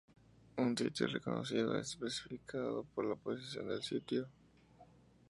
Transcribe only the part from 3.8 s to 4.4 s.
sitio.